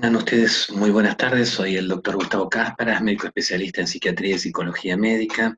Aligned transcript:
Tengan 0.00 0.16
ustedes 0.16 0.70
muy 0.70 0.90
buenas 0.90 1.18
tardes, 1.18 1.50
soy 1.50 1.76
el 1.76 1.86
doctor 1.86 2.14
Gustavo 2.14 2.48
Cásparas, 2.48 3.02
médico 3.02 3.26
especialista 3.26 3.82
en 3.82 3.86
psiquiatría 3.86 4.36
y 4.36 4.38
psicología 4.38 4.96
médica. 4.96 5.54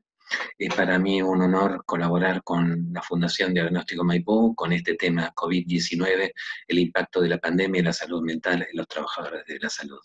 Es 0.59 0.75
para 0.75 0.99
mí 0.99 1.23
un 1.23 1.43
honor 1.43 1.85
colaborar 1.87 2.43
con 2.43 2.93
la 2.93 3.03
Fundación 3.03 3.55
Diagnóstico 3.55 4.03
Maipú 4.03 4.53
con 4.57 4.73
este 4.73 4.97
tema 4.97 5.33
COVID-19, 5.33 6.33
el 6.67 6.79
impacto 6.81 7.21
de 7.21 7.29
la 7.29 7.39
pandemia 7.39 7.79
en 7.79 7.85
la 7.85 7.93
salud 7.93 8.21
mental 8.21 8.67
en 8.69 8.77
los 8.77 8.89
trabajadores 8.89 9.45
de 9.47 9.61
la 9.61 9.71
salud. 9.71 10.01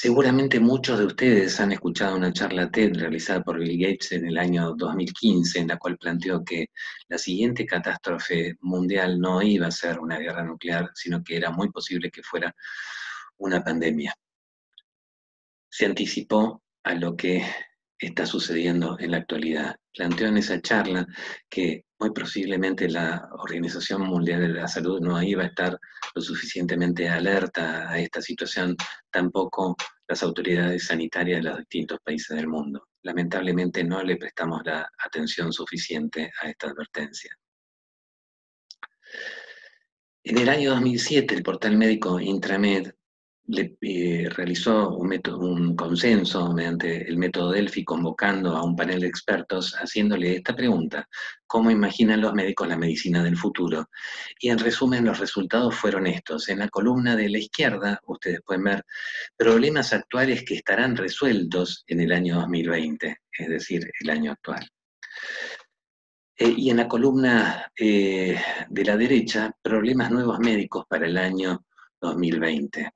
Seguramente 0.00 0.60
muchos 0.60 0.96
de 1.00 1.06
ustedes 1.06 1.58
han 1.58 1.72
escuchado 1.72 2.14
una 2.14 2.32
charla 2.32 2.70
TED 2.70 2.94
realizada 2.94 3.42
por 3.42 3.58
Bill 3.58 3.84
Gates 3.84 4.12
en 4.12 4.26
el 4.26 4.38
año 4.38 4.76
2015, 4.76 5.58
en 5.58 5.66
la 5.66 5.76
cual 5.76 5.98
planteó 5.98 6.44
que 6.44 6.68
la 7.08 7.18
siguiente 7.18 7.66
catástrofe 7.66 8.54
mundial 8.60 9.18
no 9.18 9.42
iba 9.42 9.66
a 9.66 9.72
ser 9.72 9.98
una 9.98 10.20
guerra 10.20 10.44
nuclear, 10.44 10.92
sino 10.94 11.24
que 11.24 11.36
era 11.36 11.50
muy 11.50 11.72
posible 11.72 12.12
que 12.12 12.22
fuera 12.22 12.54
una 13.38 13.64
pandemia. 13.64 14.14
Se 15.68 15.86
anticipó 15.86 16.62
a 16.84 16.94
lo 16.94 17.16
que 17.16 17.44
está 17.98 18.24
sucediendo 18.24 18.96
en 19.00 19.10
la 19.10 19.16
actualidad. 19.16 19.80
Planteó 19.92 20.28
en 20.28 20.36
esa 20.36 20.62
charla 20.62 21.08
que 21.48 21.86
muy 21.98 22.10
posiblemente 22.10 22.88
la 22.88 23.28
Organización 23.32 24.02
Mundial 24.02 24.40
de 24.40 24.48
la 24.48 24.68
Salud 24.68 25.00
no 25.00 25.20
iba 25.22 25.42
a 25.42 25.46
estar 25.46 25.78
lo 26.14 26.22
suficientemente 26.22 27.08
alerta 27.08 27.90
a 27.90 27.98
esta 27.98 28.22
situación, 28.22 28.76
tampoco 29.10 29.76
las 30.06 30.22
autoridades 30.22 30.86
sanitarias 30.86 31.42
de 31.42 31.50
los 31.50 31.58
distintos 31.58 31.98
países 32.02 32.36
del 32.36 32.46
mundo. 32.46 32.88
Lamentablemente 33.02 33.84
no 33.84 34.02
le 34.02 34.16
prestamos 34.16 34.62
la 34.64 34.88
atención 35.04 35.52
suficiente 35.52 36.30
a 36.40 36.48
esta 36.48 36.68
advertencia. 36.68 37.36
En 40.24 40.38
el 40.38 40.48
año 40.48 40.70
2007, 40.70 41.34
el 41.34 41.42
portal 41.42 41.76
médico 41.76 42.20
Intramed 42.20 42.92
le, 43.48 43.76
eh, 43.80 44.28
realizó 44.30 44.90
un, 44.96 45.74
consenso 45.74 46.52
mediante 46.52 47.08
el 47.08 47.16
método 47.16 47.52
Delphi, 47.52 47.84
convocando 47.84 48.54
a 48.56 48.62
un 48.62 48.76
panel 48.76 49.00
de 49.00 49.06
expertos, 49.06 49.74
haciéndole 49.74 50.36
esta 50.36 50.54
pregunta, 50.54 51.08
¿cómo 51.46 51.70
imaginan 51.70 52.20
los 52.20 52.34
médicos 52.34 52.68
la 52.68 52.76
medicina 52.76 53.22
del 53.22 53.36
futuro? 53.36 53.88
Y 54.38 54.50
en 54.50 54.58
resumen, 54.58 55.04
los 55.04 55.18
resultados 55.18 55.74
fueron 55.74 56.06
estos. 56.06 56.48
En 56.48 56.58
la 56.58 56.68
columna 56.68 57.16
de 57.16 57.28
la 57.28 57.38
izquierda, 57.38 58.00
ustedes 58.06 58.40
pueden 58.44 58.64
ver 58.64 58.84
problemas 59.36 59.92
actuales 59.92 60.44
que 60.44 60.54
estarán 60.54 60.96
resueltos 60.96 61.84
en 61.86 62.00
el 62.00 62.12
año 62.12 62.36
2020, 62.36 63.16
es 63.38 63.48
decir, 63.48 63.90
el 64.00 64.10
año 64.10 64.32
actual. 64.32 64.68
Eh, 66.36 66.54
y 66.56 66.70
en 66.70 66.76
la 66.76 66.86
columna 66.86 67.72
eh, 67.76 68.40
de 68.68 68.84
la 68.84 68.96
derecha, 68.96 69.50
problemas 69.62 70.10
nuevos 70.10 70.38
médicos 70.38 70.84
para 70.88 71.06
el 71.06 71.16
año 71.16 71.64
2020. 72.00 72.92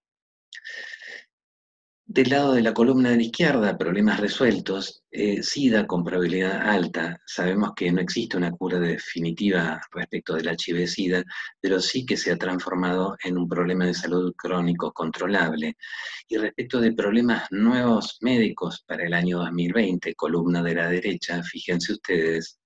Del 2.14 2.28
lado 2.28 2.52
de 2.52 2.60
la 2.60 2.74
columna 2.74 3.08
de 3.08 3.16
la 3.16 3.22
izquierda, 3.22 3.78
problemas 3.78 4.20
resueltos, 4.20 5.02
eh, 5.10 5.42
SIDA 5.42 5.86
con 5.86 6.04
probabilidad 6.04 6.60
alta. 6.60 7.18
Sabemos 7.24 7.70
que 7.74 7.90
no 7.90 8.02
existe 8.02 8.36
una 8.36 8.50
cura 8.50 8.78
definitiva 8.78 9.80
respecto 9.90 10.34
del 10.34 10.50
HIV-SIDA, 10.50 11.24
pero 11.58 11.80
sí 11.80 12.04
que 12.04 12.18
se 12.18 12.30
ha 12.30 12.36
transformado 12.36 13.16
en 13.24 13.38
un 13.38 13.48
problema 13.48 13.86
de 13.86 13.94
salud 13.94 14.34
crónico 14.36 14.92
controlable. 14.92 15.78
Y 16.28 16.36
respecto 16.36 16.82
de 16.82 16.92
problemas 16.92 17.46
nuevos 17.50 18.18
médicos 18.20 18.84
para 18.86 19.06
el 19.06 19.14
año 19.14 19.38
2020, 19.38 20.14
columna 20.14 20.62
de 20.62 20.74
la 20.74 20.88
derecha, 20.90 21.42
fíjense 21.42 21.94
ustedes, 21.94 22.58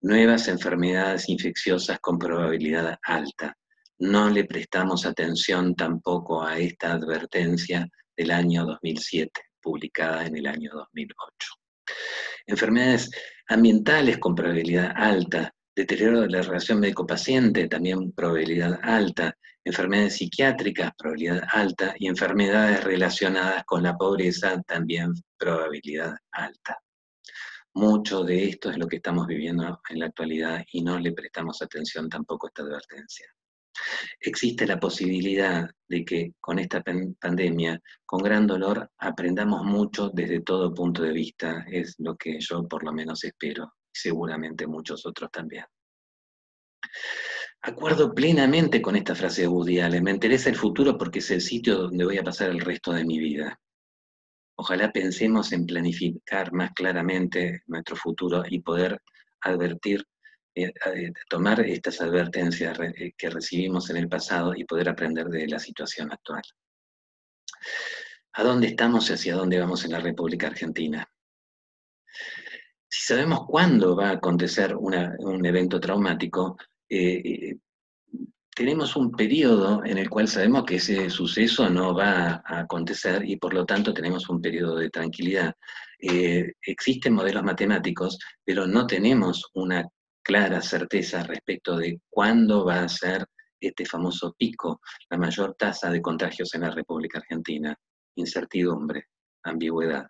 nuevas 0.00 0.48
enfermedades 0.48 1.28
infecciosas 1.28 2.00
con 2.00 2.18
probabilidad 2.18 2.98
alta. 3.04 3.56
No 4.00 4.28
le 4.28 4.42
prestamos 4.42 5.06
atención 5.06 5.76
tampoco 5.76 6.42
a 6.42 6.58
esta 6.58 6.94
advertencia 6.94 7.88
del 8.16 8.30
año 8.30 8.64
2007, 8.66 9.40
publicada 9.60 10.26
en 10.26 10.36
el 10.36 10.46
año 10.46 10.70
2008. 10.72 11.48
Enfermedades 12.46 13.10
ambientales 13.48 14.18
con 14.18 14.34
probabilidad 14.34 14.92
alta, 14.96 15.54
deterioro 15.74 16.22
de 16.22 16.28
la 16.28 16.42
relación 16.42 16.80
médico-paciente, 16.80 17.68
también 17.68 18.12
probabilidad 18.12 18.78
alta, 18.82 19.36
enfermedades 19.64 20.16
psiquiátricas, 20.16 20.92
probabilidad 20.98 21.44
alta, 21.52 21.94
y 21.98 22.08
enfermedades 22.08 22.84
relacionadas 22.84 23.64
con 23.64 23.82
la 23.82 23.96
pobreza, 23.96 24.60
también 24.62 25.14
probabilidad 25.38 26.14
alta. 26.32 26.78
Mucho 27.74 28.22
de 28.22 28.48
esto 28.48 28.70
es 28.70 28.76
lo 28.76 28.86
que 28.86 28.96
estamos 28.96 29.26
viviendo 29.26 29.80
en 29.88 29.98
la 29.98 30.06
actualidad 30.06 30.62
y 30.72 30.82
no 30.82 30.98
le 30.98 31.12
prestamos 31.12 31.62
atención 31.62 32.08
tampoco 32.08 32.46
a 32.46 32.50
esta 32.50 32.62
advertencia. 32.62 33.26
Existe 34.20 34.66
la 34.66 34.78
posibilidad 34.78 35.68
de 35.88 36.04
que 36.04 36.32
con 36.40 36.58
esta 36.58 36.82
pandemia, 36.82 37.80
con 38.04 38.22
gran 38.22 38.46
dolor, 38.46 38.90
aprendamos 38.98 39.64
mucho 39.64 40.10
desde 40.10 40.40
todo 40.40 40.74
punto 40.74 41.02
de 41.02 41.12
vista, 41.12 41.64
es 41.70 41.94
lo 41.98 42.16
que 42.16 42.38
yo 42.40 42.66
por 42.68 42.84
lo 42.84 42.92
menos 42.92 43.24
espero, 43.24 43.74
y 43.92 43.98
seguramente 43.98 44.66
muchos 44.66 45.06
otros 45.06 45.30
también. 45.30 45.64
Acuerdo 47.62 48.12
plenamente 48.12 48.82
con 48.82 48.96
esta 48.96 49.14
frase 49.14 49.42
de 49.42 49.48
Woody 49.48 49.80
me 50.00 50.10
interesa 50.10 50.50
el 50.50 50.56
futuro 50.56 50.98
porque 50.98 51.20
es 51.20 51.30
el 51.30 51.40
sitio 51.40 51.76
donde 51.76 52.04
voy 52.04 52.18
a 52.18 52.24
pasar 52.24 52.50
el 52.50 52.60
resto 52.60 52.92
de 52.92 53.04
mi 53.04 53.18
vida. 53.18 53.58
Ojalá 54.56 54.92
pensemos 54.92 55.52
en 55.52 55.66
planificar 55.66 56.52
más 56.52 56.72
claramente 56.72 57.62
nuestro 57.66 57.96
futuro 57.96 58.42
y 58.48 58.60
poder 58.60 59.00
advertir 59.40 60.04
tomar 61.28 61.60
estas 61.60 62.00
advertencias 62.00 62.78
eh, 62.80 63.12
que 63.16 63.30
recibimos 63.30 63.90
en 63.90 63.96
el 63.96 64.08
pasado 64.08 64.54
y 64.54 64.64
poder 64.64 64.88
aprender 64.88 65.26
de 65.28 65.48
la 65.48 65.58
situación 65.58 66.12
actual. 66.12 66.42
¿A 68.34 68.42
dónde 68.42 68.68
estamos 68.68 69.08
y 69.08 69.14
hacia 69.14 69.34
dónde 69.34 69.58
vamos 69.58 69.84
en 69.84 69.92
la 69.92 70.00
República 70.00 70.48
Argentina? 70.48 71.06
Si 72.88 73.06
sabemos 73.06 73.46
cuándo 73.46 73.96
va 73.96 74.10
a 74.10 74.12
acontecer 74.12 74.74
un 74.76 75.46
evento 75.46 75.80
traumático, 75.80 76.56
tenemos 78.54 78.96
un 78.96 79.12
periodo 79.12 79.82
en 79.84 79.96
el 79.96 80.10
cual 80.10 80.28
sabemos 80.28 80.64
que 80.64 80.76
ese 80.76 81.08
suceso 81.08 81.70
no 81.70 81.94
va 81.94 82.42
a 82.44 82.60
acontecer 82.60 83.22
y 83.26 83.36
por 83.36 83.54
lo 83.54 83.64
tanto 83.64 83.94
tenemos 83.94 84.28
un 84.28 84.42
periodo 84.42 84.76
de 84.76 84.90
tranquilidad. 84.90 85.54
existen 85.98 87.14
modelos 87.14 87.44
matemáticos, 87.44 88.18
pero 88.44 88.66
no 88.66 88.86
tenemos 88.86 89.50
una 89.54 89.88
clara 90.22 90.60
certeza 90.62 91.22
respecto 91.24 91.76
de 91.76 92.00
cuándo 92.08 92.64
va 92.64 92.82
a 92.82 92.88
ser 92.88 93.26
este 93.60 93.86
famoso 93.86 94.34
pico, 94.36 94.80
la 95.10 95.18
mayor 95.18 95.54
tasa 95.56 95.90
de 95.90 96.02
contagios 96.02 96.54
en 96.54 96.62
la 96.62 96.70
República 96.70 97.18
Argentina. 97.18 97.76
Incertidumbre, 98.16 99.08
ambigüedad. 99.44 100.06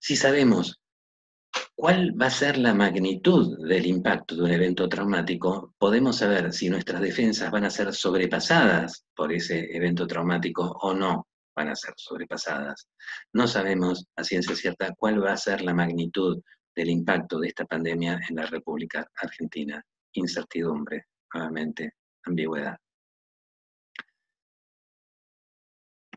Si 0.00 0.16
sabemos 0.16 0.80
cuál 1.74 2.12
va 2.20 2.26
a 2.26 2.30
ser 2.30 2.58
la 2.58 2.74
magnitud 2.74 3.66
del 3.66 3.86
impacto 3.86 4.34
de 4.34 4.42
un 4.42 4.50
evento 4.50 4.88
traumático, 4.88 5.74
podemos 5.78 6.16
saber 6.16 6.52
si 6.52 6.68
nuestras 6.68 7.00
defensas 7.00 7.50
van 7.50 7.64
a 7.64 7.70
ser 7.70 7.94
sobrepasadas 7.94 9.04
por 9.14 9.32
ese 9.32 9.74
evento 9.74 10.06
traumático 10.06 10.76
o 10.82 10.92
no 10.92 11.26
van 11.56 11.68
a 11.68 11.76
ser 11.76 11.94
sobrepasadas. 11.96 12.88
No 13.32 13.48
sabemos 13.48 14.06
a 14.16 14.24
ciencia 14.24 14.54
cierta 14.54 14.94
cuál 14.96 15.24
va 15.24 15.32
a 15.32 15.36
ser 15.36 15.62
la 15.62 15.74
magnitud 15.74 16.40
del 16.78 16.90
impacto 16.90 17.40
de 17.40 17.48
esta 17.48 17.64
pandemia 17.64 18.20
en 18.28 18.36
la 18.36 18.46
República 18.46 19.04
Argentina. 19.20 19.84
Incertidumbre, 20.12 21.06
nuevamente, 21.34 21.94
ambigüedad. 22.24 22.76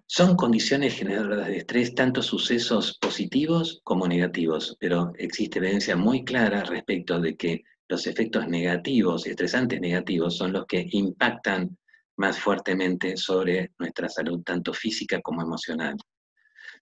Son 0.05 0.35
condiciones 0.35 0.93
generadoras 0.93 1.47
de 1.47 1.57
estrés, 1.57 1.95
tanto 1.95 2.21
sucesos 2.21 2.99
positivos 3.01 3.81
como 3.83 4.07
negativos, 4.07 4.77
pero 4.79 5.13
existe 5.17 5.57
evidencia 5.57 5.95
muy 5.95 6.23
clara 6.23 6.63
respecto 6.63 7.19
de 7.19 7.35
que 7.35 7.63
los 7.87 8.05
efectos 8.05 8.47
negativos, 8.47 9.25
estresantes 9.25 9.81
negativos, 9.81 10.37
son 10.37 10.53
los 10.53 10.67
que 10.67 10.85
impactan 10.91 11.75
más 12.17 12.37
fuertemente 12.37 13.17
sobre 13.17 13.71
nuestra 13.79 14.07
salud, 14.09 14.43
tanto 14.43 14.73
física 14.73 15.21
como 15.21 15.41
emocional 15.41 15.97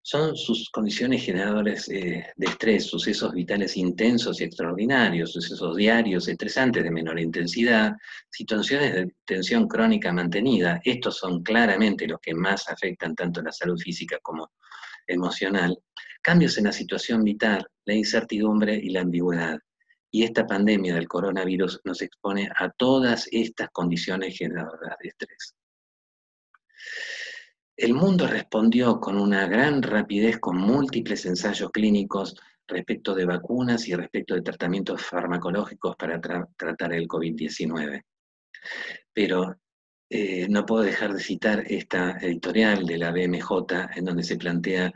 son 0.02 0.36
sus 0.36 0.70
condiciones 0.70 1.24
generadoras 1.24 1.90
eh, 1.90 2.26
de 2.36 2.46
estrés, 2.48 2.86
sucesos 2.86 3.34
vitales 3.34 3.78
intensos 3.78 4.40
y 4.40 4.46
extraordinarios, 4.46 5.34
sucesos 5.34 5.76
diarios 5.76 6.28
estresantes 6.28 6.84
de 6.84 6.92
menor 6.92 7.20
intensidad, 7.20 7.94
situaciones 8.30 8.94
de 8.94 9.14
tensión 9.26 9.68
crónica 9.68 10.12
mantenida. 10.12 10.80
Estos 10.84 11.18
son 11.18 11.44
claramente 11.44 12.08
los 12.08 12.20
que 12.22 12.34
más 12.34 12.70
afectan 12.70 13.14
tanto 13.16 13.42
la 13.42 13.52
salud 13.52 13.78
física 13.78 14.18
como 14.22 14.52
emocional. 15.06 15.78
Cambios 16.22 16.58
en 16.58 16.66
la 16.66 16.72
situación 16.72 17.24
vital, 17.24 17.68
la 17.86 17.94
incertidumbre 17.94 18.76
y 18.76 18.90
la 18.90 19.02
ambigüedad. 19.02 19.60
Y 20.12 20.24
esta 20.24 20.48
pandemia 20.48 20.96
del 20.96 21.08
coronavirus 21.08 21.82
nos 21.84 22.02
expone 22.02 22.50
a 22.56 22.70
todas 22.72 23.28
estas 23.32 23.70
condiciones 23.72 24.38
generadoras 24.38 24.98
de 25.02 25.10
estrés. 25.10 25.56
El 27.80 27.94
mundo 27.94 28.28
respondió 28.28 29.00
con 29.00 29.18
una 29.18 29.48
gran 29.48 29.82
rapidez 29.82 30.38
con 30.40 30.58
múltiples 30.58 31.26
ensayos 31.26 31.72
clínicos 31.72 32.36
respecto 32.68 33.16
de 33.16 33.24
vacunas 33.24 33.88
y 33.88 33.96
respecto 33.96 34.36
de 34.36 34.42
tratamientos 34.42 35.02
farmacológicos 35.02 35.96
para 35.96 36.20
tratar 36.20 36.92
el 36.92 37.08
COVID-19. 37.08 38.04
Pero 39.14 39.56
eh, 40.10 40.46
no 40.50 40.66
puedo 40.66 40.84
dejar 40.84 41.14
de 41.14 41.22
citar 41.22 41.64
esta 41.72 42.18
editorial 42.20 42.86
de 42.86 42.98
la 42.98 43.12
BMJ 43.12 43.50
en 43.96 44.04
donde 44.04 44.24
se 44.24 44.36
plantea 44.36 44.92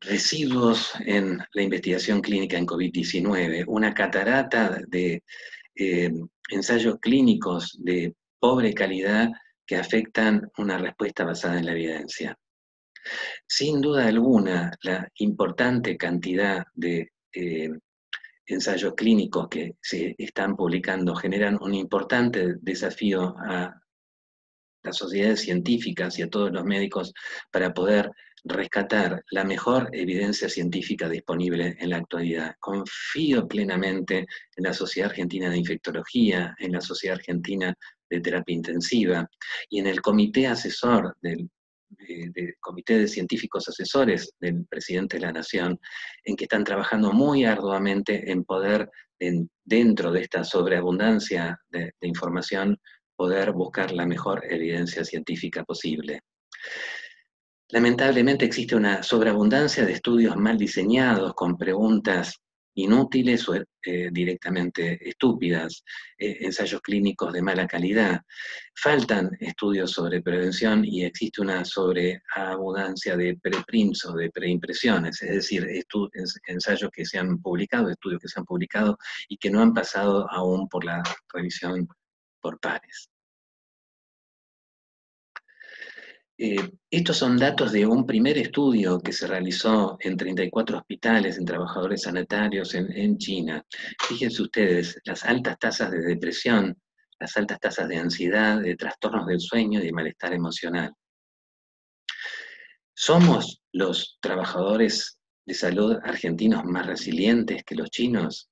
residuos 0.00 0.94
en 1.04 1.38
la 1.52 1.62
investigación 1.62 2.22
clínica 2.22 2.56
en 2.56 2.66
COVID-19, 2.66 3.64
una 3.66 3.92
catarata 3.92 4.80
de 4.88 5.22
eh, 5.74 6.10
ensayos 6.48 6.96
clínicos 6.98 7.76
de 7.78 8.14
pobre 8.40 8.72
calidad 8.72 9.30
que 9.68 9.76
afectan 9.76 10.50
una 10.56 10.78
respuesta 10.78 11.24
basada 11.24 11.58
en 11.58 11.66
la 11.66 11.72
evidencia. 11.72 12.36
Sin 13.46 13.80
duda 13.82 14.06
alguna, 14.06 14.72
la 14.82 15.06
importante 15.16 15.96
cantidad 15.98 16.64
de 16.74 17.12
eh, 17.34 17.70
ensayos 18.46 18.94
clínicos 18.94 19.48
que 19.48 19.76
se 19.80 20.14
están 20.16 20.56
publicando 20.56 21.14
generan 21.14 21.58
un 21.60 21.74
importante 21.74 22.54
desafío 22.62 23.36
a 23.38 23.78
las 24.82 24.96
sociedades 24.96 25.42
científicas 25.42 26.18
y 26.18 26.22
a 26.22 26.30
todos 26.30 26.50
los 26.50 26.64
médicos 26.64 27.12
para 27.52 27.74
poder 27.74 28.10
rescatar 28.44 29.22
la 29.30 29.44
mejor 29.44 29.90
evidencia 29.92 30.48
científica 30.48 31.10
disponible 31.10 31.76
en 31.78 31.90
la 31.90 31.98
actualidad. 31.98 32.54
Confío 32.58 33.46
plenamente 33.46 34.26
en 34.56 34.64
la 34.64 34.72
Sociedad 34.72 35.10
Argentina 35.10 35.50
de 35.50 35.58
Infectología, 35.58 36.54
en 36.58 36.72
la 36.72 36.80
Sociedad 36.80 37.18
Argentina 37.18 37.74
de 38.10 38.20
Terapia 38.20 38.54
Intensiva 38.54 39.28
y 39.68 39.80
en 39.80 39.86
el 39.86 40.00
comité 40.00 40.46
asesor 40.46 41.16
del 41.20 41.48
de, 41.90 42.54
comité 42.60 42.98
de 42.98 43.08
científicos 43.08 43.68
asesores 43.68 44.34
del 44.40 44.66
presidente 44.66 45.16
de 45.16 45.26
la 45.26 45.32
Nación, 45.32 45.80
en 46.24 46.36
que 46.36 46.44
están 46.44 46.64
trabajando 46.64 47.12
muy 47.12 47.44
arduamente 47.44 48.30
en 48.30 48.44
poder, 48.44 48.90
dentro 49.64 50.12
de 50.12 50.22
esta 50.22 50.44
sobreabundancia 50.44 51.58
de, 51.70 51.92
de 52.00 52.08
información, 52.08 52.78
poder 53.16 53.52
buscar 53.52 53.92
la 53.92 54.06
mejor 54.06 54.44
evidencia 54.48 55.04
científica 55.04 55.64
posible. 55.64 56.20
Lamentablemente 57.70 58.44
existe 58.44 58.76
una 58.76 59.02
sobreabundancia 59.02 59.84
de 59.84 59.92
estudios 59.92 60.36
mal 60.36 60.56
diseñados, 60.56 61.34
con 61.34 61.56
preguntas 61.58 62.40
inútiles 62.78 63.48
o 63.48 63.54
eh, 63.54 64.08
directamente 64.12 64.98
estúpidas, 65.08 65.82
eh, 66.18 66.38
ensayos 66.40 66.80
clínicos 66.80 67.32
de 67.32 67.42
mala 67.42 67.66
calidad. 67.66 68.22
Faltan 68.74 69.30
estudios 69.40 69.90
sobre 69.92 70.22
prevención 70.22 70.84
y 70.84 71.04
existe 71.04 71.40
una 71.40 71.64
sobreabundancia 71.64 73.16
de 73.16 73.36
preprints 73.36 74.04
o 74.06 74.14
de 74.14 74.30
preimpresiones, 74.30 75.22
es 75.22 75.30
decir, 75.30 75.66
ensayos 76.46 76.90
que 76.92 77.04
se 77.04 77.18
han 77.18 77.40
publicado, 77.40 77.90
estudios 77.90 78.20
que 78.20 78.28
se 78.28 78.38
han 78.38 78.46
publicado 78.46 78.98
y 79.28 79.36
que 79.36 79.50
no 79.50 79.60
han 79.60 79.74
pasado 79.74 80.30
aún 80.30 80.68
por 80.68 80.84
la 80.84 81.02
revisión 81.32 81.88
por 82.40 82.60
pares. 82.60 83.10
Eh, 86.40 86.70
estos 86.88 87.16
son 87.16 87.36
datos 87.36 87.72
de 87.72 87.84
un 87.84 88.06
primer 88.06 88.38
estudio 88.38 89.00
que 89.00 89.12
se 89.12 89.26
realizó 89.26 89.96
en 89.98 90.16
34 90.16 90.78
hospitales, 90.78 91.36
en 91.36 91.44
trabajadores 91.44 92.02
sanitarios 92.02 92.74
en, 92.74 93.18
China. 93.18 93.66
Fíjense 94.06 94.42
ustedes, 94.42 95.00
las 95.04 95.24
altas 95.24 95.58
tasas 95.58 95.90
de 95.90 96.00
depresión, 96.00 96.80
las 97.18 97.36
altas 97.36 97.58
tasas 97.58 97.88
de 97.88 97.96
ansiedad, 97.96 98.60
de 98.60 98.76
trastornos 98.76 99.26
del 99.26 99.40
sueño 99.40 99.80
y 99.80 99.86
de 99.86 99.92
malestar 99.92 100.32
emocional. 100.32 100.94
¿Somos 102.94 103.60
los 103.72 104.18
trabajadores 104.20 105.18
de 105.44 105.54
salud 105.54 105.96
argentinos 106.04 106.64
más 106.64 106.86
resilientes 106.86 107.64
que 107.64 107.74
los 107.74 107.90
chinos? 107.90 108.48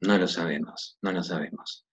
No 0.00 0.18
lo 0.18 0.26
sabemos, 0.26 0.98
no 1.02 1.12
lo 1.12 1.22
sabemos. 1.22 1.86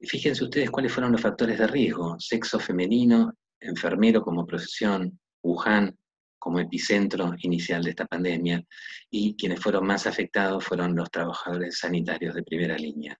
fíjense 0.00 0.44
ustedes 0.44 0.70
cuáles 0.70 0.92
fueron 0.92 1.12
los 1.12 1.22
factores 1.22 1.58
de 1.58 1.66
riesgo. 1.68 2.16
Sexo 2.18 2.58
femenino, 2.58 3.32
enfermero 3.62 4.22
como 4.22 4.46
profesión, 4.46 5.18
Wuhan 5.42 5.96
como 6.38 6.58
epicentro 6.58 7.34
inicial 7.38 7.84
de 7.84 7.90
esta 7.90 8.04
pandemia, 8.04 8.64
y 9.10 9.36
quienes 9.36 9.60
fueron 9.60 9.86
más 9.86 10.08
afectados 10.08 10.64
fueron 10.64 10.96
los 10.96 11.08
trabajadores 11.08 11.78
sanitarios 11.78 12.34
de 12.34 12.42
primera 12.42 12.76
línea. 12.76 13.16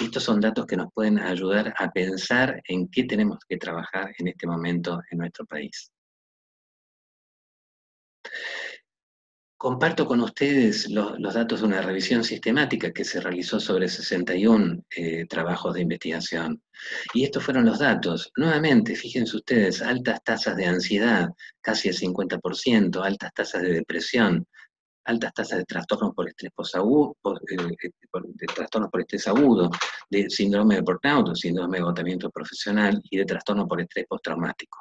Estos 0.00 0.22
son 0.22 0.40
datos 0.40 0.66
que 0.66 0.76
nos 0.76 0.92
pueden 0.92 1.18
ayudar 1.18 1.74
a 1.76 1.90
pensar 1.90 2.62
en 2.68 2.88
qué 2.88 3.02
tenemos 3.02 3.38
que 3.48 3.56
trabajar 3.56 4.12
en 4.16 4.28
este 4.28 4.46
momento 4.46 5.00
en 5.10 5.18
nuestro 5.18 5.44
país. 5.44 5.90
Comparto 9.62 10.08
con 10.08 10.18
ustedes 10.18 10.90
los 10.90 11.34
datos 11.34 11.60
de 11.60 11.66
una 11.68 11.80
revisión 11.80 12.24
sistemática 12.24 12.90
que 12.90 13.04
se 13.04 13.20
realizó 13.20 13.60
sobre 13.60 13.88
61 13.88 14.82
eh, 14.90 15.24
trabajos 15.26 15.74
de 15.74 15.82
investigación. 15.82 16.60
Y 17.14 17.22
estos 17.22 17.44
fueron 17.44 17.66
los 17.66 17.78
datos. 17.78 18.32
Nuevamente, 18.36 18.96
fíjense 18.96 19.36
ustedes, 19.36 19.80
altas 19.80 20.20
tasas 20.24 20.56
de 20.56 20.66
ansiedad, 20.66 21.28
casi 21.60 21.90
el 21.90 21.96
50%, 21.96 23.04
altas 23.04 23.32
tasas 23.34 23.62
de 23.62 23.74
depresión, 23.74 24.44
altas 25.04 25.32
tasas 25.32 25.58
de 25.58 25.64
trastornos 25.64 26.12
por 26.12 26.28
estrés 26.28 26.50
posagudo, 26.52 27.16
eh, 27.48 27.76
eh, 27.84 27.90
de 28.10 28.46
trastornos 28.52 28.90
por 28.90 29.02
estrés 29.02 29.28
agudo, 29.28 29.70
de 30.10 30.28
síndrome 30.28 30.74
de 30.74 30.80
burnout, 30.80 31.36
síndrome 31.36 31.78
de 31.78 31.82
agotamiento 31.84 32.30
profesional 32.30 33.00
y 33.04 33.16
de 33.16 33.26
trastorno 33.26 33.68
por 33.68 33.80
estrés 33.80 34.06
postraumático. 34.08 34.80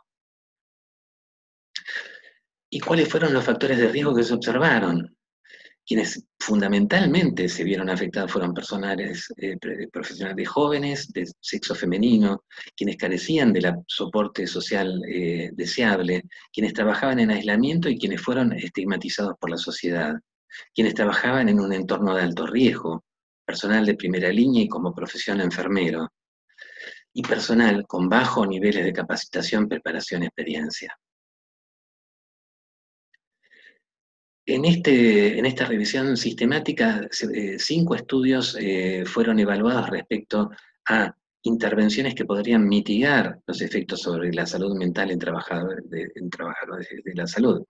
¿Y 2.73 2.79
cuáles 2.79 3.09
fueron 3.09 3.33
los 3.33 3.43
factores 3.43 3.77
de 3.77 3.89
riesgo 3.89 4.15
que 4.15 4.23
se 4.23 4.33
observaron? 4.33 5.13
Quienes 5.85 6.23
fundamentalmente 6.39 7.49
se 7.49 7.65
vieron 7.65 7.89
afectados 7.89 8.31
fueron 8.31 8.53
personales, 8.53 9.27
eh, 9.35 9.57
profesionales 9.91 10.47
jóvenes, 10.47 11.11
de 11.11 11.29
sexo 11.41 11.75
femenino, 11.75 12.45
quienes 12.77 12.95
carecían 12.95 13.51
del 13.51 13.73
soporte 13.87 14.47
social 14.47 15.01
eh, 15.05 15.49
deseable, 15.51 16.23
quienes 16.53 16.73
trabajaban 16.73 17.19
en 17.19 17.31
aislamiento 17.31 17.89
y 17.89 17.99
quienes 17.99 18.21
fueron 18.21 18.53
estigmatizados 18.53 19.33
por 19.37 19.49
la 19.49 19.57
sociedad, 19.57 20.13
quienes 20.73 20.93
trabajaban 20.93 21.49
en 21.49 21.59
un 21.59 21.73
entorno 21.73 22.15
de 22.15 22.21
alto 22.21 22.47
riesgo, 22.47 23.03
personal 23.45 23.85
de 23.85 23.95
primera 23.95 24.29
línea 24.29 24.63
y 24.63 24.69
como 24.69 24.95
profesión 24.95 25.41
enfermero, 25.41 26.07
y 27.13 27.21
personal 27.21 27.85
con 27.85 28.07
bajos 28.07 28.47
niveles 28.47 28.85
de 28.85 28.93
capacitación, 28.93 29.67
preparación 29.67 30.23
y 30.23 30.27
experiencia. 30.27 30.97
En, 34.53 34.65
este, 34.65 35.39
en 35.39 35.45
esta 35.45 35.63
revisión 35.63 36.17
sistemática, 36.17 37.07
eh, 37.33 37.55
cinco 37.57 37.95
estudios 37.95 38.57
eh, 38.59 39.05
fueron 39.05 39.39
evaluados 39.39 39.89
respecto 39.89 40.51
a 40.89 41.15
intervenciones 41.43 42.15
que 42.15 42.25
podrían 42.25 42.67
mitigar 42.67 43.39
los 43.47 43.61
efectos 43.61 44.01
sobre 44.01 44.33
la 44.33 44.45
salud 44.45 44.75
mental 44.75 45.09
en 45.09 45.19
trabajadores 45.19 45.89
de, 45.89 46.09
de 46.09 47.15
la 47.15 47.27
salud. 47.27 47.63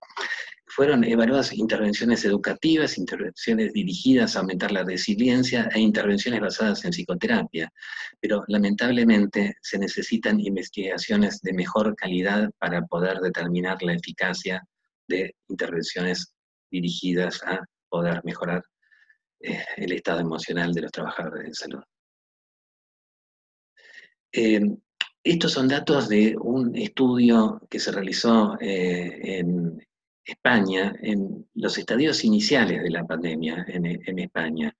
Fueron 0.65 1.03
evaluadas 1.03 1.53
intervenciones 1.53 2.25
educativas, 2.25 2.97
intervenciones 2.97 3.73
dirigidas 3.73 4.35
a 4.35 4.39
aumentar 4.39 4.71
la 4.71 4.83
resiliencia 4.83 5.69
e 5.75 5.79
intervenciones 5.79 6.41
basadas 6.41 6.83
en 6.83 6.89
psicoterapia, 6.89 7.71
pero 8.19 8.43
lamentablemente 8.47 9.55
se 9.61 9.77
necesitan 9.77 10.39
investigaciones 10.39 11.41
de 11.43 11.53
mejor 11.53 11.95
calidad 11.95 12.49
para 12.57 12.81
poder 12.87 13.19
determinar 13.19 13.83
la 13.83 13.93
eficacia 13.93 14.63
de 15.07 15.35
intervenciones 15.47 16.33
dirigidas 16.71 17.43
a 17.43 17.59
poder 17.89 18.21
mejorar 18.23 18.63
eh, 19.39 19.63
el 19.77 19.91
estado 19.93 20.21
emocional 20.21 20.73
de 20.73 20.81
los 20.81 20.91
trabajadores 20.91 21.47
de 21.47 21.53
salud. 21.53 21.83
Eh, 24.31 24.61
estos 25.23 25.51
son 25.51 25.67
datos 25.67 26.09
de 26.09 26.35
un 26.37 26.75
estudio 26.75 27.61
que 27.69 27.79
se 27.79 27.91
realizó 27.91 28.57
eh, 28.59 29.39
en 29.39 29.85
España, 30.23 30.95
en 31.01 31.47
los 31.55 31.77
estadios 31.77 32.23
iniciales 32.23 32.81
de 32.81 32.89
la 32.89 33.03
pandemia 33.03 33.65
en, 33.67 34.19
España. 34.19 34.75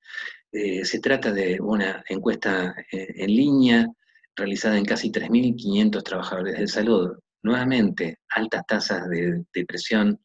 se 0.52 1.00
trata 1.00 1.32
de 1.32 1.60
una 1.60 2.04
encuesta 2.08 2.76
en 2.92 3.28
línea 3.28 3.88
realizada 4.36 4.78
en 4.78 4.86
casi 4.86 5.12
3.500 5.12 6.04
trabajadores 6.04 6.58
de 6.58 6.68
salud. 6.68 7.18
Nuevamente, 7.44 8.20
altas 8.30 8.66
tasas 8.68 9.10
de 9.10 9.44
depresión, 9.54 10.20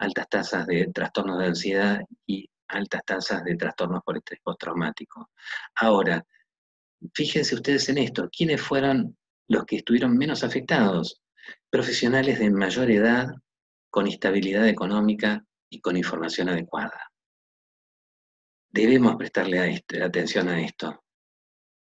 altas 0.00 0.28
tasas 0.28 0.66
de 0.66 0.90
trastornos 0.92 1.38
de 1.38 1.46
ansiedad 1.46 2.00
y 2.26 2.48
altas 2.68 3.02
tasas 3.04 3.44
de 3.44 3.56
trastornos 3.56 4.02
por 4.04 4.16
estrés 4.16 4.40
postraumático. 4.42 5.30
Ahora, 5.76 6.24
fíjense 7.14 7.54
ustedes 7.54 7.88
en 7.88 7.98
esto, 7.98 8.28
¿quiénes 8.30 8.60
fueron 8.60 9.16
los 9.48 9.64
que 9.64 9.76
estuvieron 9.76 10.16
menos 10.16 10.42
afectados? 10.42 11.20
Profesionales 11.68 12.38
de 12.38 12.50
mayor 12.50 12.90
edad, 12.90 13.28
con 13.90 14.06
estabilidad 14.06 14.68
económica 14.68 15.44
y 15.68 15.80
con 15.80 15.96
información 15.96 16.48
adecuada. 16.48 17.10
Debemos 18.72 19.16
prestarle 19.16 19.82
atención 20.02 20.48
a 20.48 20.62
esto 20.62 21.02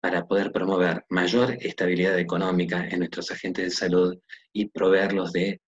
para 0.00 0.26
poder 0.26 0.52
promover 0.52 1.04
mayor 1.08 1.56
estabilidad 1.60 2.18
económica 2.18 2.86
en 2.86 2.98
nuestros 2.98 3.30
agentes 3.30 3.64
de 3.64 3.70
salud 3.70 4.18
y 4.52 4.68
proveerlos 4.68 5.32
de 5.32 5.60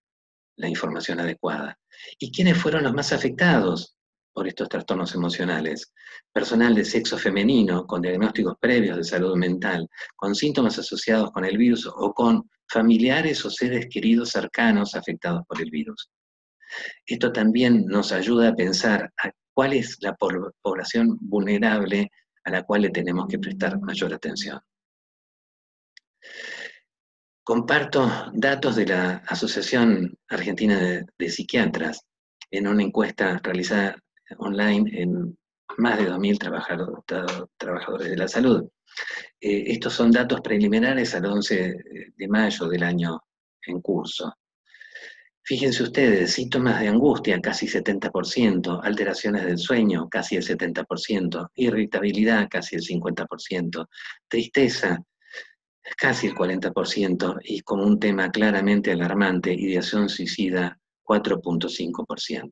la 0.55 0.69
información 0.69 1.19
adecuada. 1.19 1.78
¿Y 2.17 2.31
quiénes 2.31 2.57
fueron 2.57 2.83
los 2.83 2.93
más 2.93 3.13
afectados? 3.13 3.95
por 4.39 4.47
estos 4.47 4.69
trastornos 4.69 5.13
emocionales, 5.15 5.91
personal 6.31 6.73
de 6.73 6.85
sexo 6.85 7.17
femenino 7.17 7.85
con 7.85 8.01
diagnósticos 8.01 8.55
previos 8.57 8.95
de 8.95 9.03
salud 9.03 9.35
mental, 9.35 9.85
con 10.15 10.33
síntomas 10.33 10.79
asociados 10.79 11.31
con 11.31 11.43
el 11.43 11.57
virus 11.57 11.85
o 11.85 12.13
con 12.13 12.49
familiares 12.69 13.43
o 13.45 13.49
seres 13.49 13.87
queridos 13.89 14.29
cercanos 14.29 14.95
afectados 14.95 15.41
por 15.45 15.61
el 15.61 15.69
virus. 15.69 16.09
Esto 17.05 17.33
también 17.33 17.85
nos 17.87 18.13
ayuda 18.13 18.49
a 18.49 18.55
pensar 18.55 19.11
a 19.17 19.31
cuál 19.53 19.73
es 19.73 19.97
la 19.99 20.15
población 20.15 21.17
vulnerable 21.19 22.09
a 22.45 22.51
la 22.51 22.63
cual 22.63 22.83
le 22.83 22.91
tenemos 22.91 23.27
que 23.27 23.39
prestar 23.39 23.77
mayor 23.81 24.13
atención. 24.13 24.59
Comparto 27.49 28.07
datos 28.31 28.75
de 28.75 28.85
la 28.85 29.23
Asociación 29.25 30.15
Argentina 30.27 30.77
de, 31.17 31.29
Psiquiatras 31.31 32.05
en 32.51 32.67
una 32.67 32.83
encuesta 32.83 33.39
realizada 33.41 33.97
online 34.37 34.87
en 34.93 35.35
más 35.79 35.97
de 35.97 36.11
2.000 36.11 37.41
trabajadores 37.57 38.07
de 38.07 38.15
la 38.15 38.27
salud. 38.27 38.69
Eh, 39.41 39.63
estos 39.65 39.93
son 39.93 40.11
datos 40.11 40.41
preliminares 40.41 41.15
al 41.15 41.25
11 41.25 41.75
de 42.15 42.27
mayo 42.27 42.67
del 42.67 42.83
año 42.83 43.19
en 43.65 43.81
curso. 43.81 44.31
Fíjense 45.41 45.81
ustedes, 45.81 46.31
síntomas 46.31 46.79
de 46.79 46.89
angustia, 46.89 47.41
casi 47.41 47.65
70%, 47.65 48.79
alteraciones 48.83 49.45
del 49.45 49.57
sueño, 49.57 50.07
casi 50.07 50.35
el 50.35 50.43
70%, 50.43 51.49
irritabilidad, 51.55 52.47
casi 52.47 52.75
el 52.75 52.83
50%, 52.83 53.87
tristeza, 54.27 55.03
casi 55.97 56.27
el 56.27 56.35
40%, 56.35 57.39
y 57.43 57.61
como 57.61 57.83
un 57.83 57.99
tema 57.99 58.31
claramente 58.31 58.91
alarmante, 58.91 59.53
ideación 59.53 60.09
suicida, 60.09 60.79
4.5%. 61.03 62.51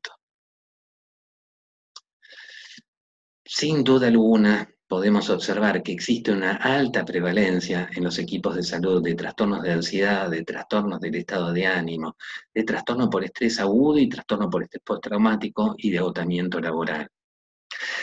Sin 3.45 3.83
duda 3.83 4.07
alguna, 4.07 4.69
podemos 4.87 5.29
observar 5.29 5.83
que 5.83 5.91
existe 5.91 6.31
una 6.31 6.55
alta 6.55 7.03
prevalencia 7.03 7.89
en 7.93 8.03
los 8.03 8.17
equipos 8.19 8.55
de 8.55 8.63
salud 8.63 9.03
de 9.03 9.15
trastornos 9.15 9.61
de 9.61 9.73
ansiedad, 9.73 10.29
de 10.29 10.43
trastornos 10.43 10.99
del 10.99 11.15
estado 11.15 11.51
de 11.53 11.65
ánimo, 11.65 12.15
de 12.53 12.63
trastorno 12.63 13.09
por 13.09 13.23
estrés 13.23 13.59
agudo 13.59 13.99
y 13.99 14.09
trastorno 14.09 14.49
por 14.49 14.63
estrés 14.63 14.81
postraumático 14.83 15.75
y 15.77 15.91
de 15.91 15.99
agotamiento 15.99 16.59
laboral. 16.59 17.09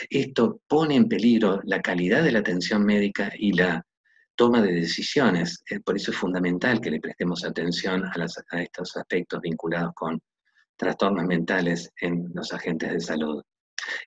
Esto 0.09 0.61
pone 0.67 0.95
en 0.95 1.07
peligro 1.07 1.59
la 1.63 1.81
calidad 1.81 2.23
de 2.23 2.31
la 2.31 2.39
atención 2.39 2.85
médica 2.85 3.31
y 3.37 3.53
la 3.53 3.85
toma 4.35 4.61
de 4.61 4.73
decisiones. 4.73 5.63
Por 5.83 5.95
eso 5.95 6.11
es 6.11 6.17
fundamental 6.17 6.81
que 6.81 6.91
le 6.91 6.99
prestemos 6.99 7.43
atención 7.43 8.03
a 8.05 8.61
estos 8.61 8.97
aspectos 8.97 9.41
vinculados 9.41 9.93
con 9.95 10.21
trastornos 10.75 11.25
mentales 11.25 11.91
en 12.01 12.31
los 12.33 12.53
agentes 12.53 12.91
de 12.91 12.99
salud. 12.99 13.41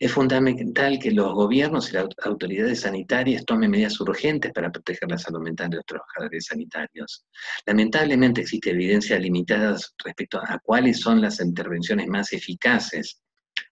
Es 0.00 0.12
fundamental 0.12 0.98
que 0.98 1.10
los 1.10 1.32
gobiernos 1.34 1.90
y 1.90 1.94
las 1.94 2.06
autoridades 2.24 2.80
sanitarias 2.80 3.44
tomen 3.44 3.70
medidas 3.70 4.00
urgentes 4.00 4.52
para 4.52 4.70
proteger 4.70 5.10
la 5.10 5.18
salud 5.18 5.40
mental 5.40 5.70
de 5.70 5.76
los 5.76 5.86
trabajadores 5.86 6.46
sanitarios. 6.46 7.24
Lamentablemente 7.66 8.40
existe 8.40 8.70
evidencia 8.70 9.18
limitada 9.18 9.76
respecto 10.04 10.40
a 10.42 10.58
cuáles 10.58 11.00
son 11.00 11.20
las 11.20 11.40
intervenciones 11.40 12.08
más 12.08 12.32
eficaces 12.32 13.20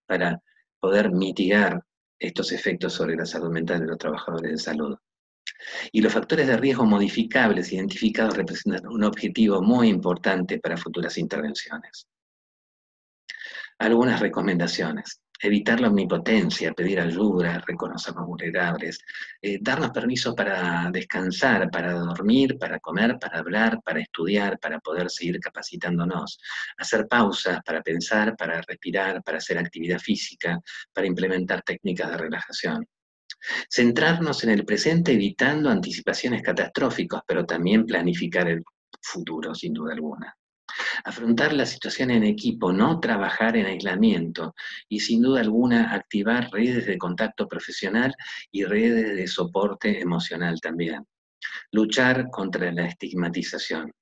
para 0.06 0.40
poder 0.80 1.10
mitigar 1.10 1.82
estos 2.18 2.52
efectos 2.52 2.92
sobre 2.92 3.16
la 3.16 3.26
salud 3.26 3.50
mental 3.50 3.80
de 3.80 3.86
los 3.86 3.98
trabajadores 3.98 4.52
de 4.52 4.58
salud. 4.58 4.96
Y 5.92 6.00
los 6.00 6.12
factores 6.12 6.46
de 6.46 6.56
riesgo 6.56 6.84
modificables 6.84 7.72
identificados 7.72 8.36
representan 8.36 8.86
un 8.86 9.04
objetivo 9.04 9.62
muy 9.62 9.88
importante 9.88 10.58
para 10.58 10.76
futuras 10.76 11.18
intervenciones. 11.18 12.06
Algunas 13.78 14.20
recomendaciones 14.20 15.20
evitar 15.40 15.80
la 15.80 15.88
omnipotencia, 15.88 16.72
pedir 16.72 17.00
ayuda, 17.00 17.62
reconocernos 17.66 18.26
vulnerables, 18.26 18.98
eh, 19.42 19.58
darnos 19.60 19.90
permiso 19.90 20.34
para 20.34 20.90
descansar, 20.90 21.70
para 21.70 21.92
dormir, 21.92 22.58
para 22.58 22.78
comer, 22.80 23.18
para 23.18 23.38
hablar, 23.38 23.80
para 23.82 24.00
estudiar, 24.00 24.58
para 24.58 24.78
poder 24.80 25.10
seguir 25.10 25.38
capacitándonos, 25.40 26.38
hacer 26.78 27.06
pausas 27.06 27.60
para 27.64 27.82
pensar, 27.82 28.36
para 28.36 28.60
respirar, 28.62 29.22
para 29.22 29.38
hacer 29.38 29.58
actividad 29.58 29.98
física, 29.98 30.60
para 30.92 31.06
implementar 31.06 31.62
técnicas 31.62 32.10
de 32.10 32.16
relajación. 32.16 32.86
Centrarnos 33.70 34.44
en 34.44 34.50
el 34.50 34.64
presente 34.64 35.12
evitando 35.12 35.70
anticipaciones 35.70 36.42
catastróficas, 36.42 37.22
pero 37.26 37.44
también 37.44 37.86
planificar 37.86 38.48
el 38.48 38.62
futuro, 39.00 39.54
sin 39.54 39.72
duda 39.72 39.94
alguna 39.94 40.36
afrontar 41.04 41.52
la 41.52 41.66
situación 41.66 42.10
en 42.10 42.24
equipo, 42.24 42.72
no 42.72 43.00
trabajar 43.00 43.56
en 43.56 43.66
aislamiento 43.66 44.54
y 44.88 45.00
sin 45.00 45.22
duda 45.22 45.40
alguna 45.40 45.94
activar 45.94 46.50
redes 46.50 46.86
de 46.86 46.98
contacto 46.98 47.48
profesional 47.48 48.14
y 48.50 48.64
redes 48.64 49.16
de 49.16 49.26
soporte 49.26 50.00
emocional 50.00 50.60
también. 50.60 51.06
Luchar 51.70 52.28
contra 52.30 52.72
la 52.72 52.86
estigmatización. 52.86 53.92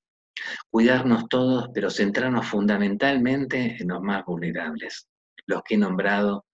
Cuidarnos 0.69 1.27
todos, 1.29 1.69
pero 1.73 1.89
centrarnos 1.89 2.45
fundamentalmente 2.47 3.77
en 3.79 3.87
los 3.87 4.01
más 4.01 4.25
vulnerables, 4.25 5.07
los 5.45 5.61
que 5.63 5.75
he 5.75 5.77
nombrado 5.77 6.45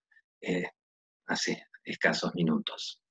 eh, 0.41 0.69
hace 1.27 1.65
escasos 1.83 2.33
minutos. 2.35 3.01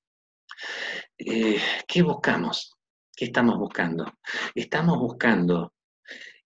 Eh, 1.18 1.60
¿Qué 1.86 2.02
buscamos? 2.02 2.76
¿Qué 3.14 3.26
estamos 3.26 3.58
buscando? 3.58 4.04
Estamos 4.54 4.98
buscando 4.98 5.74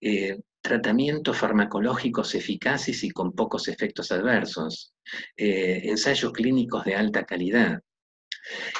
eh, 0.00 0.40
tratamientos 0.60 1.36
farmacológicos 1.36 2.34
eficaces 2.34 3.04
y 3.04 3.10
con 3.10 3.32
pocos 3.32 3.68
efectos 3.68 4.10
adversos, 4.12 4.94
eh, 5.36 5.82
ensayos 5.84 6.32
clínicos 6.32 6.84
de 6.84 6.96
alta 6.96 7.24
calidad, 7.24 7.80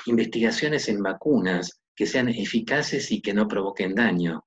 investigaciones 0.06 0.88
en 0.88 1.02
vacunas 1.02 1.80
que 1.94 2.06
sean 2.06 2.28
eficaces 2.28 3.12
y 3.12 3.20
que 3.20 3.34
no 3.34 3.46
provoquen 3.46 3.94
daño, 3.94 4.44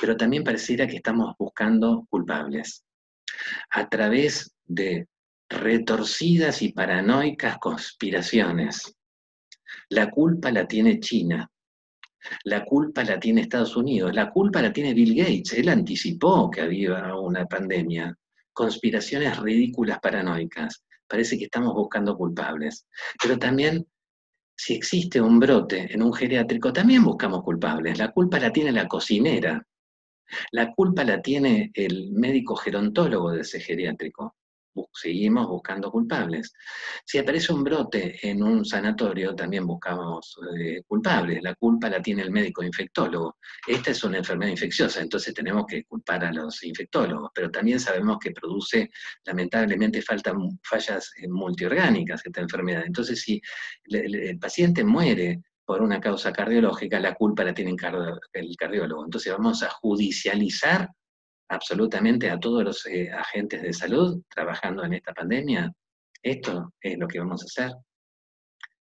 pero 0.00 0.16
también 0.16 0.44
pareciera 0.44 0.86
que 0.86 0.96
estamos 0.96 1.34
buscando 1.38 2.06
culpables. 2.08 2.84
A 3.70 3.88
través 3.88 4.54
de 4.64 5.06
retorcidas 5.48 6.62
y 6.62 6.72
paranoicas 6.72 7.58
conspiraciones. 7.58 8.96
La 9.90 10.10
culpa 10.10 10.50
la 10.50 10.66
tiene 10.66 11.00
China, 11.00 11.50
la 12.44 12.64
culpa 12.64 13.04
la 13.04 13.20
tiene 13.20 13.42
Estados 13.42 13.76
Unidos, 13.76 14.14
la 14.14 14.30
culpa 14.30 14.60
la 14.60 14.72
tiene 14.72 14.94
Bill 14.94 15.14
Gates, 15.14 15.52
él 15.54 15.68
anticipó 15.68 16.50
que 16.50 16.62
había 16.62 17.14
una 17.14 17.46
pandemia. 17.46 18.16
Conspiraciones 18.52 19.38
ridículas, 19.38 19.98
paranoicas. 20.00 20.82
Parece 21.06 21.36
que 21.36 21.44
estamos 21.44 21.74
buscando 21.74 22.16
culpables. 22.16 22.86
Pero 23.22 23.38
también, 23.38 23.86
si 24.56 24.74
existe 24.74 25.20
un 25.20 25.38
brote 25.38 25.92
en 25.92 26.02
un 26.02 26.12
geriátrico, 26.12 26.72
también 26.72 27.04
buscamos 27.04 27.42
culpables. 27.42 27.98
La 27.98 28.10
culpa 28.12 28.40
la 28.40 28.50
tiene 28.50 28.72
la 28.72 28.88
cocinera. 28.88 29.62
La 30.52 30.72
culpa 30.72 31.04
la 31.04 31.20
tiene 31.20 31.70
el 31.74 32.10
médico 32.12 32.56
gerontólogo 32.56 33.30
de 33.32 33.42
ese 33.42 33.60
geriátrico 33.60 34.34
seguimos 34.92 35.48
buscando 35.48 35.90
culpables. 35.90 36.52
Si 37.04 37.18
aparece 37.18 37.52
un 37.52 37.64
brote 37.64 38.18
en 38.22 38.42
un 38.42 38.64
sanatorio, 38.64 39.34
también 39.34 39.66
buscamos 39.66 40.38
eh, 40.58 40.82
culpables. 40.86 41.42
La 41.42 41.54
culpa 41.54 41.88
la 41.88 42.02
tiene 42.02 42.22
el 42.22 42.30
médico 42.30 42.62
infectólogo. 42.62 43.36
Esta 43.66 43.90
es 43.90 44.04
una 44.04 44.18
enfermedad 44.18 44.50
infecciosa, 44.50 45.00
entonces 45.00 45.34
tenemos 45.34 45.66
que 45.66 45.84
culpar 45.84 46.24
a 46.24 46.32
los 46.32 46.62
infectólogos, 46.64 47.30
pero 47.34 47.50
también 47.50 47.80
sabemos 47.80 48.18
que 48.18 48.32
produce, 48.32 48.90
lamentablemente, 49.24 50.02
fallas 50.02 51.12
multiorgánicas 51.28 52.24
esta 52.24 52.40
enfermedad. 52.40 52.82
Entonces, 52.86 53.20
si 53.20 53.40
el 53.84 54.38
paciente 54.38 54.84
muere 54.84 55.42
por 55.64 55.82
una 55.82 56.00
causa 56.00 56.32
cardiológica, 56.32 57.00
la 57.00 57.14
culpa 57.14 57.44
la 57.44 57.52
tiene 57.52 57.76
el 58.32 58.56
cardiólogo. 58.56 59.04
Entonces 59.04 59.32
vamos 59.32 59.62
a 59.62 59.70
judicializar 59.70 60.90
absolutamente 61.48 62.30
a 62.30 62.38
todos 62.38 62.64
los 62.64 62.86
eh, 62.86 63.10
agentes 63.10 63.62
de 63.62 63.72
salud 63.72 64.22
trabajando 64.28 64.84
en 64.84 64.94
esta 64.94 65.12
pandemia, 65.12 65.72
esto 66.22 66.72
es 66.80 66.98
lo 66.98 67.06
que 67.06 67.18
vamos 67.18 67.42
a 67.42 67.46
hacer. 67.46 67.76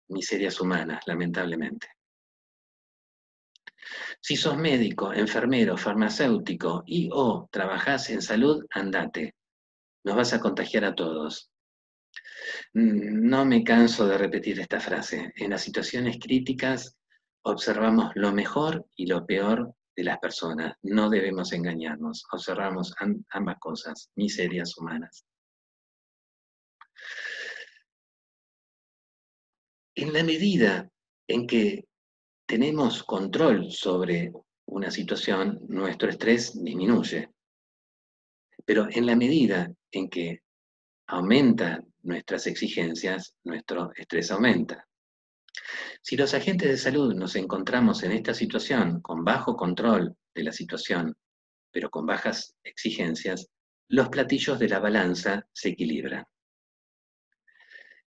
Miserias 0.08 0.60
humanas, 0.60 1.02
lamentablemente. 1.06 1.88
Si 4.20 4.36
sos 4.36 4.56
médico, 4.56 5.12
enfermero, 5.12 5.76
farmacéutico 5.76 6.82
y 6.86 7.08
o 7.12 7.48
trabajás 7.50 8.10
en 8.10 8.22
salud, 8.22 8.64
andate. 8.70 9.34
Nos 10.04 10.16
vas 10.16 10.32
a 10.32 10.40
contagiar 10.40 10.84
a 10.84 10.94
todos. 10.94 11.50
Mm, 12.72 13.28
no 13.28 13.44
me 13.44 13.62
canso 13.62 14.06
de 14.06 14.18
repetir 14.18 14.60
esta 14.60 14.80
frase. 14.80 15.32
En 15.36 15.50
las 15.50 15.62
situaciones 15.62 16.18
críticas 16.20 16.96
observamos 17.42 18.10
lo 18.16 18.32
mejor 18.32 18.86
y 18.96 19.06
lo 19.06 19.24
peor 19.26 19.75
de 19.96 20.04
las 20.04 20.18
personas. 20.18 20.76
No 20.82 21.08
debemos 21.08 21.52
engañarnos. 21.52 22.24
Observamos 22.30 22.94
ambas 23.30 23.58
cosas, 23.58 24.10
miserias 24.14 24.76
humanas. 24.76 25.24
En 29.94 30.12
la 30.12 30.22
medida 30.22 30.90
en 31.26 31.46
que 31.46 31.88
tenemos 32.46 33.02
control 33.02 33.72
sobre 33.72 34.32
una 34.66 34.90
situación, 34.90 35.58
nuestro 35.68 36.10
estrés 36.10 36.52
disminuye. 36.52 37.30
Pero 38.64 38.88
en 38.90 39.06
la 39.06 39.16
medida 39.16 39.72
en 39.90 40.10
que 40.10 40.42
aumenta 41.06 41.82
nuestras 42.02 42.46
exigencias, 42.46 43.36
nuestro 43.44 43.90
estrés 43.96 44.30
aumenta. 44.30 44.86
Si 46.02 46.16
los 46.16 46.34
agentes 46.34 46.68
de 46.68 46.76
salud 46.76 47.14
nos 47.14 47.36
encontramos 47.36 48.02
en 48.02 48.12
esta 48.12 48.34
situación 48.34 49.00
con 49.00 49.24
bajo 49.24 49.56
control 49.56 50.16
de 50.34 50.42
la 50.44 50.52
situación, 50.52 51.16
pero 51.70 51.90
con 51.90 52.06
bajas 52.06 52.54
exigencias, 52.62 53.48
los 53.88 54.08
platillos 54.08 54.58
de 54.58 54.68
la 54.68 54.78
balanza 54.78 55.46
se 55.52 55.70
equilibran. 55.70 56.24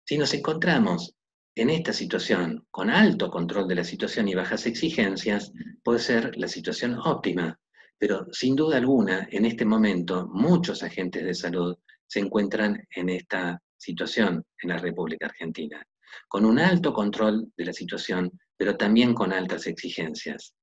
Si 0.04 0.18
nos 0.18 0.34
encontramos 0.34 1.14
en 1.54 1.70
esta 1.70 1.92
situación 1.92 2.66
con 2.70 2.90
alto 2.90 3.30
control 3.30 3.68
de 3.68 3.76
la 3.76 3.84
situación 3.84 4.28
y 4.28 4.34
bajas 4.34 4.66
exigencias, 4.66 5.52
puede 5.82 5.98
ser 5.98 6.36
la 6.36 6.48
situación 6.48 6.98
óptima, 6.98 7.58
pero 7.98 8.26
sin 8.32 8.56
duda 8.56 8.78
alguna, 8.78 9.28
en 9.30 9.44
este 9.44 9.64
momento, 9.64 10.28
muchos 10.32 10.82
agentes 10.82 11.24
de 11.24 11.34
salud 11.34 11.76
se 12.06 12.20
encuentran 12.20 12.82
en 12.90 13.10
esta 13.10 13.62
situación 13.76 14.44
en 14.62 14.70
la 14.70 14.78
República 14.78 15.26
Argentina, 15.26 15.86
con 16.28 16.44
un 16.44 16.58
alto 16.58 16.92
control 16.92 17.52
de 17.56 17.64
la 17.64 17.72
situación, 17.72 18.30
pero 18.56 18.76
también 18.76 19.14
con 19.14 19.32
altas 19.32 19.66
exigencias. 19.66 20.54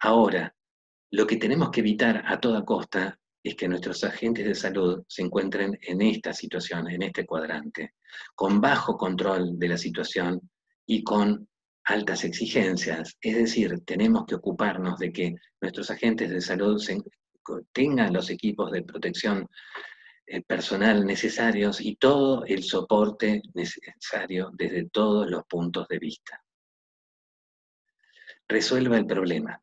Ahora, 0.00 0.54
lo 1.10 1.26
que 1.26 1.36
tenemos 1.36 1.70
que 1.70 1.80
evitar 1.80 2.24
a 2.26 2.40
toda 2.40 2.64
costa 2.64 3.18
es 3.42 3.54
que 3.54 3.68
nuestros 3.68 4.02
agentes 4.04 4.46
de 4.46 4.54
salud 4.54 5.04
se 5.06 5.22
encuentren 5.22 5.78
en 5.82 6.00
esta 6.00 6.32
situación, 6.32 6.88
en 6.90 7.02
este 7.02 7.26
cuadrante, 7.26 7.94
con 8.34 8.60
bajo 8.60 8.96
control 8.96 9.58
de 9.58 9.68
la 9.68 9.78
situación 9.78 10.40
y 10.86 11.04
con 11.04 11.46
altas 11.84 12.24
exigencias. 12.24 13.16
Es 13.20 13.36
decir, 13.36 13.82
tenemos 13.84 14.24
que 14.26 14.34
ocuparnos 14.34 14.98
de 14.98 15.12
que 15.12 15.34
nuestros 15.60 15.90
agentes 15.90 16.30
de 16.30 16.40
salud 16.40 16.82
tengan 17.72 18.12
los 18.12 18.30
equipos 18.30 18.72
de 18.72 18.82
protección 18.82 19.46
personal 20.46 21.04
necesarios 21.06 21.80
y 21.80 21.96
todo 21.96 22.44
el 22.46 22.62
soporte 22.62 23.42
necesario 23.54 24.50
desde 24.54 24.88
todos 24.88 25.30
los 25.30 25.44
puntos 25.44 25.86
de 25.88 25.98
vista. 25.98 26.42
Resuelva 28.48 28.96
el 28.98 29.06
problema. 29.06 29.60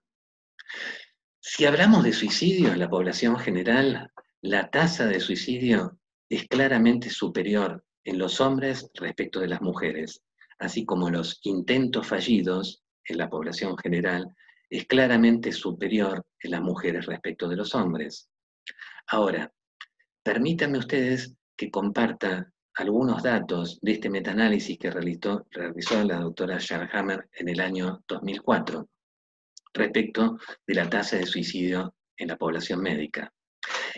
Si 1.39 1.65
hablamos 1.65 2.03
de 2.03 2.13
suicidio 2.13 2.71
en 2.71 2.79
la 2.79 2.89
población 2.89 3.37
general, 3.37 4.11
la 4.41 4.69
tasa 4.69 5.07
de 5.07 5.19
suicidio 5.19 5.99
es 6.29 6.47
claramente 6.47 7.09
superior 7.09 7.83
en 8.03 8.17
los 8.17 8.39
hombres 8.41 8.89
respecto 8.93 9.39
de 9.39 9.47
las 9.47 9.61
mujeres, 9.61 10.23
así 10.59 10.85
como 10.85 11.09
los 11.09 11.39
intentos 11.43 12.07
fallidos 12.07 12.83
en 13.05 13.17
la 13.17 13.29
población 13.29 13.77
general 13.77 14.35
es 14.69 14.85
claramente 14.85 15.51
superior 15.51 16.25
en 16.39 16.51
las 16.51 16.61
mujeres 16.61 17.05
respecto 17.05 17.49
de 17.49 17.57
los 17.57 17.75
hombres. 17.75 18.29
Ahora, 19.07 19.51
permítanme 20.23 20.77
ustedes 20.77 21.33
que 21.57 21.69
comparta 21.69 22.51
algunos 22.75 23.21
datos 23.23 23.79
de 23.81 23.93
este 23.93 24.09
metaanálisis 24.09 24.77
que 24.77 24.91
realizó, 24.91 25.45
la 26.03 26.19
doctora 26.19 26.59
Scharhammer 26.59 27.29
en 27.33 27.49
el 27.49 27.59
año 27.59 28.03
2004 28.07 28.87
respecto 29.73 30.37
de 30.65 30.73
la 30.73 30.89
tasa 30.89 31.17
de 31.17 31.25
suicidio 31.25 31.95
en 32.17 32.27
la 32.29 32.37
población 32.37 32.81
médica. 32.81 33.31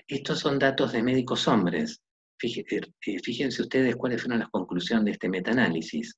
Estos 0.08 0.39
son 0.39 0.60
datos 0.60 0.92
de 0.92 1.03
médicos 1.03 1.48
hombres. 1.48 2.01
Eh, 2.42 3.20
fíjense 3.24 3.62
ustedes 3.62 3.96
cuáles 3.96 4.22
fueron 4.22 4.39
las 4.39 4.50
conclusiones 4.50 5.06
de 5.06 5.12
este 5.12 5.30
metaanálisis. 5.30 6.18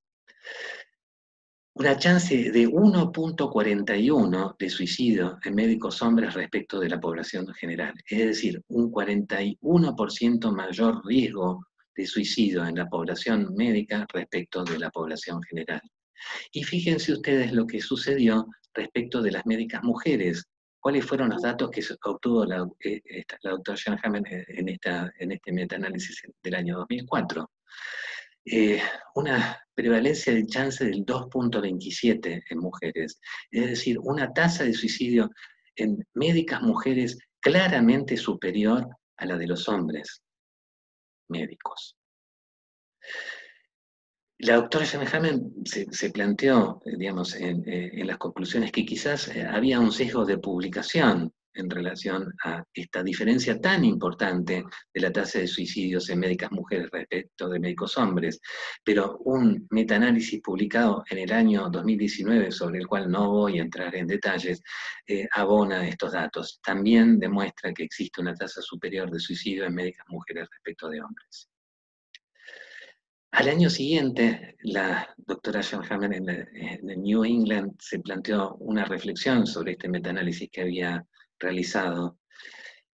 Una 1.77 1.98
chance 1.98 2.34
de 2.51 2.70
1.41 2.70 4.55
de 4.58 4.70
suicidio 4.70 5.38
en 5.44 5.55
médicos 5.55 6.01
hombres 6.01 6.34
respecto 6.34 6.79
de 6.79 6.88
la 6.88 7.01
población 7.01 7.53
general, 7.53 7.94
es 8.10 8.17
decir, 8.27 8.63
un 8.70 8.89
41% 8.89 10.55
mayor 10.55 11.05
riesgo 11.05 11.67
de 11.94 12.08
suicidio 12.08 12.65
en 12.65 12.75
la 12.75 12.88
población 12.88 13.53
médica 13.58 14.08
respecto 14.13 14.63
de 14.63 14.79
la 14.79 14.89
población 14.89 15.44
general. 15.44 15.82
Y 16.53 16.63
fíjense 16.63 17.12
ustedes 17.12 17.51
lo 17.51 17.67
que 17.67 17.82
sucedió 17.82 18.48
respecto 18.74 19.22
de 19.22 19.32
las 19.32 19.46
médicas 19.46 19.84
mujeres. 19.84 20.45
¿Cuáles 20.80 21.06
fueron 21.06 21.28
los 21.28 21.41
datos 21.41 21.71
que 21.71 21.84
obtuvo 22.06 22.45
la, 22.45 22.65
eh, 22.86 23.26
doctora 23.43 23.78
Jan 23.78 24.23
en, 24.26 24.69
esta, 24.69 25.12
en 25.19 25.34
este 25.34 25.52
metaanálisis 25.52 26.21
del 26.41 26.56
año 26.56 26.78
2004? 26.78 27.50
Eh, 28.45 28.79
una 29.15 29.60
prevalencia 29.73 30.34
de 30.34 30.45
chance 30.45 30.86
del 30.86 31.03
2.27 31.03 32.43
en 32.47 32.60
mujeres, 32.60 33.19
es 33.49 33.65
decir, 33.65 33.97
una 33.99 34.31
tasa 34.31 34.63
de 34.63 34.73
suicidio 34.73 35.31
en 35.75 36.05
médicas 36.13 36.62
mujeres 36.62 37.17
claramente 37.39 38.15
superior 38.17 38.88
a 39.17 39.25
la 39.25 39.38
de 39.38 39.47
los 39.47 39.67
hombres 39.67 40.21
médicos. 41.27 41.97
La 44.38 44.58
doctora 44.58 44.86
Schemmelhamen 44.86 45.65
se, 45.65 45.86
se, 45.91 46.12
planteó, 46.12 46.81
eh, 46.86 46.97
digamos, 46.97 47.36
eh, 47.36 47.49
en, 47.65 48.08
las 48.08 48.17
conclusiones 48.17 48.71
que 48.71 48.86
quizás 48.86 49.31
había 49.49 49.79
un 49.79 49.91
sesgo 49.91 50.25
de 50.25 50.38
publicación 50.38 51.34
en 51.56 51.70
relación 51.70 52.32
a 52.44 52.63
esta 52.74 53.04
diferencia 53.04 53.60
tan 53.60 53.84
importante 53.86 54.63
de 54.94 55.02
la 55.02 55.12
tasa 55.12 55.39
de 55.39 55.48
suicidios 55.48 56.10
en 56.10 56.20
médicas 56.20 56.52
mujeres 56.52 56.89
respecto 56.91 57.50
de 57.50 57.60
médicos 57.60 57.98
hombres, 57.98 58.39
pero 58.84 59.18
un 59.20 59.68
metaanálisis 59.72 60.41
publicado 60.41 61.04
en 61.10 61.20
el 61.20 61.32
año 61.32 61.70
2019, 61.70 62.52
sobre 62.52 62.80
el 62.80 62.88
cual 62.88 63.10
no 63.10 63.32
voy 63.32 63.60
a 63.60 63.63
entrar 63.63 63.96
en 63.96 64.08
detalles, 64.08 64.62
abona 65.32 65.88
estos 65.88 66.13
datos. 66.13 66.60
También 66.63 67.20
demuestra 67.20 67.74
que 67.74 67.84
existe 67.84 68.22
una 68.22 68.34
tasa 68.34 68.62
superior 68.62 69.12
de 69.12 69.20
suicidio 69.20 69.65
en 69.65 69.76
médicas 69.76 70.06
mujeres 70.10 70.48
respecto 70.52 70.89
de 70.89 71.02
hombres. 71.02 71.50
Al 73.36 73.50
año 73.50 73.70
siguiente, 73.70 74.56
la 74.63 75.13
doctora 75.18 75.60
John 75.62 75.84
Hammer 75.89 76.13
en, 76.13 77.04
New 77.04 77.26
England 77.26 77.74
se 77.80 78.00
planteó 78.00 78.56
una 78.56 78.86
reflexión 78.86 79.46
sobre 79.46 79.74
este 79.74 79.89
metaanálisis 79.89 80.50
que 80.50 80.62
había 80.62 81.06
realizado 81.39 82.19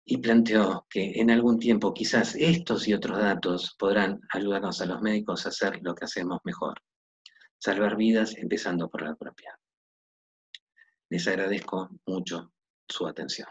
y 0.04 0.18
planteó 0.18 0.86
que 0.90 1.20
en 1.20 1.30
algún 1.30 1.58
tiempo 1.58 1.94
quizás 1.94 2.34
estos 2.34 2.88
y 2.88 2.94
otros 2.94 3.18
datos 3.18 3.76
podrán 3.78 4.20
ayudarnos 4.30 4.80
a 4.80 4.86
los 4.86 5.00
médicos 5.00 5.46
a 5.46 5.50
hacer 5.50 5.80
lo 5.82 5.94
que 5.94 6.04
hacemos 6.04 6.40
mejor, 6.44 6.80
salvar 7.58 7.96
vidas 7.96 8.36
empezando 8.36 8.88
por 8.90 9.02
la 9.02 9.14
propia. 9.14 9.58
Les 11.08 11.26
agradezco 11.28 11.90
mucho 12.06 12.52
su 12.88 13.06
atención. 13.06 13.48